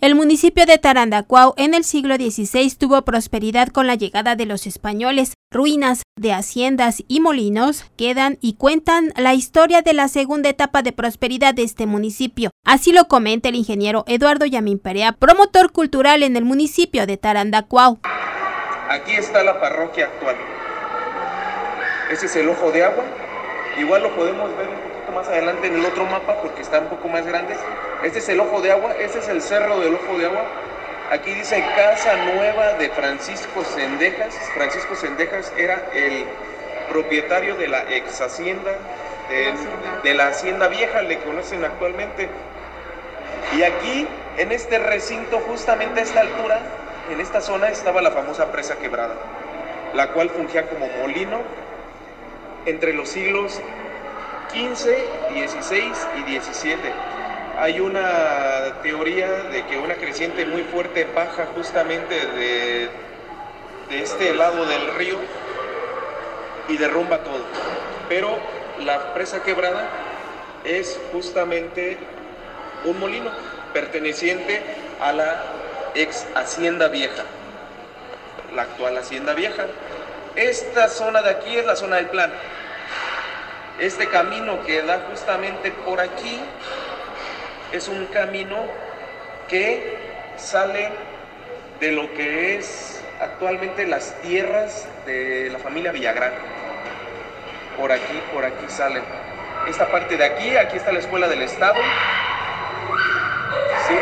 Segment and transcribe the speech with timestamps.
[0.00, 4.66] El municipio de Tarandacuao en el siglo XVI tuvo prosperidad con la llegada de los
[4.66, 5.34] españoles.
[5.50, 10.92] Ruinas de haciendas y molinos quedan y cuentan la historia de la segunda etapa de
[10.92, 12.50] prosperidad de este municipio.
[12.64, 17.98] Así lo comenta el ingeniero Eduardo Yamín Perea, promotor cultural en el municipio de Tarandacuao.
[18.88, 20.36] Aquí está la parroquia actual.
[22.10, 23.04] Ese es el ojo de agua.
[23.78, 26.88] Igual lo podemos ver un poquito más adelante en el otro mapa porque está un
[26.88, 27.54] poco más grande.
[28.02, 30.44] Este es el ojo de agua, este es el cerro del ojo de agua.
[31.10, 34.34] Aquí dice Casa Nueva de Francisco Sendejas.
[34.54, 36.24] Francisco Sendejas era el
[36.88, 38.72] propietario de la ex hacienda,
[39.28, 39.52] de,
[40.02, 42.28] de la hacienda vieja, le conocen actualmente.
[43.56, 46.60] Y aquí, en este recinto, justamente a esta altura,
[47.10, 49.14] en esta zona estaba la famosa presa quebrada,
[49.94, 51.40] la cual fungía como molino
[52.66, 53.60] entre los siglos
[54.50, 54.90] XV,
[55.30, 56.76] XVI y XVII.
[57.58, 62.88] Hay una teoría de que una creciente muy fuerte baja justamente de,
[63.90, 65.16] de este lado del río
[66.68, 67.44] y derrumba todo.
[68.08, 68.38] Pero
[68.84, 69.88] la presa quebrada
[70.64, 71.98] es justamente
[72.84, 73.30] un molino
[73.72, 74.62] perteneciente
[75.00, 75.42] a la
[75.94, 77.24] ex Hacienda Vieja,
[78.54, 79.66] la actual Hacienda Vieja.
[80.40, 82.32] Esta zona de aquí es la zona del plan.
[83.78, 86.40] Este camino que da justamente por aquí
[87.72, 88.56] es un camino
[89.48, 89.98] que
[90.38, 90.92] sale
[91.78, 96.32] de lo que es actualmente las tierras de la familia Villagrán.
[97.76, 99.02] Por aquí, por aquí sale.
[99.68, 101.76] Esta parte de aquí, aquí está la escuela del Estado.
[103.86, 103.94] ¿Sí?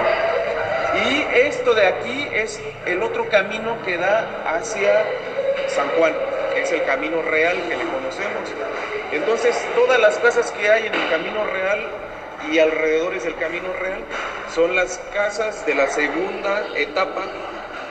[1.05, 5.05] Y esto de aquí es el otro camino que da hacia
[5.79, 6.13] San Juan,
[6.53, 8.51] que es el camino real que le conocemos.
[9.13, 11.87] Entonces, todas las casas que hay en el camino real
[12.51, 14.01] y alrededores del camino real
[14.53, 17.27] son las casas de la segunda etapa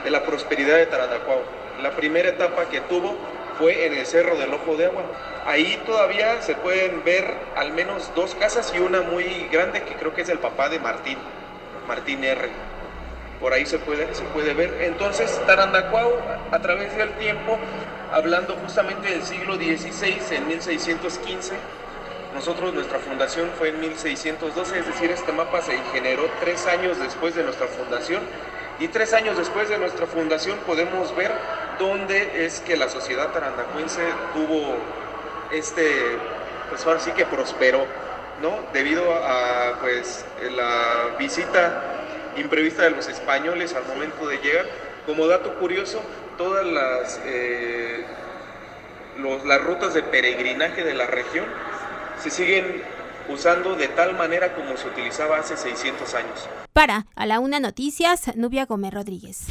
[0.04, 1.40] de la prosperidad de Tarandacuao.
[1.80, 3.16] La primera etapa que tuvo
[3.58, 5.04] fue en el Cerro del Ojo de Agua.
[5.46, 10.14] Ahí todavía se pueden ver al menos dos casas y una muy grande que creo
[10.14, 11.16] que es el papá de Martín,
[11.86, 12.50] Martín R
[13.40, 14.82] por ahí se puede, se puede ver.
[14.82, 16.12] Entonces, Tarandacuao,
[16.50, 17.58] a través del tiempo,
[18.12, 21.54] hablando justamente del siglo XVI, en 1615,
[22.34, 27.34] nosotros, nuestra fundación fue en 1612, es decir, este mapa se generó tres años después
[27.34, 28.22] de nuestra fundación.
[28.78, 31.32] Y tres años después de nuestra fundación podemos ver
[31.80, 34.02] dónde es que la sociedad tarandacuense
[34.34, 34.76] tuvo
[35.50, 36.16] este,
[36.68, 37.86] pues ahora sí que prosperó,
[38.40, 38.60] ¿no?
[38.72, 41.97] Debido a pues la visita
[42.40, 44.66] imprevista de los españoles al momento de llegar.
[45.06, 46.02] Como dato curioso,
[46.36, 48.04] todas las, eh,
[49.44, 51.46] las rutas de peregrinaje de la región
[52.22, 52.82] se siguen
[53.28, 56.48] usando de tal manera como se utilizaba hace 600 años.
[56.72, 59.46] Para A la Una Noticias, Nubia Gómez Rodríguez.